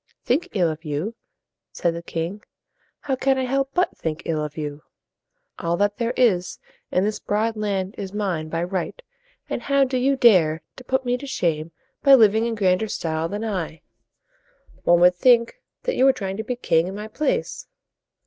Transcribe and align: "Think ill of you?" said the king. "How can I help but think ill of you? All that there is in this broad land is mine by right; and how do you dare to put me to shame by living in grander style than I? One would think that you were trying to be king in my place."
"Think 0.23 0.49
ill 0.53 0.71
of 0.71 0.83
you?" 0.83 1.13
said 1.71 1.93
the 1.93 2.01
king. 2.01 2.41
"How 3.01 3.15
can 3.15 3.37
I 3.37 3.43
help 3.43 3.69
but 3.75 3.95
think 3.95 4.23
ill 4.25 4.43
of 4.43 4.57
you? 4.57 4.81
All 5.59 5.77
that 5.77 5.97
there 5.99 6.15
is 6.17 6.57
in 6.89 7.03
this 7.03 7.19
broad 7.19 7.55
land 7.55 7.93
is 7.99 8.11
mine 8.11 8.49
by 8.49 8.63
right; 8.63 8.99
and 9.47 9.61
how 9.61 9.83
do 9.83 9.99
you 9.99 10.15
dare 10.15 10.63
to 10.77 10.83
put 10.83 11.05
me 11.05 11.19
to 11.19 11.27
shame 11.27 11.71
by 12.01 12.15
living 12.15 12.47
in 12.47 12.55
grander 12.55 12.87
style 12.87 13.29
than 13.29 13.43
I? 13.45 13.83
One 14.85 15.01
would 15.01 15.13
think 15.13 15.61
that 15.83 15.95
you 15.95 16.05
were 16.05 16.13
trying 16.13 16.37
to 16.37 16.43
be 16.43 16.55
king 16.55 16.87
in 16.87 16.95
my 16.95 17.07
place." 17.07 17.67